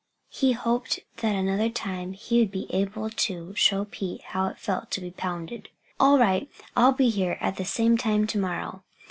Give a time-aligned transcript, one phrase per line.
[0.31, 4.89] He hoped that another time he would be able to show Pete how it felt
[4.89, 5.69] to be pounded.
[5.99, 8.83] "All right I'll be here at the same time to morrow."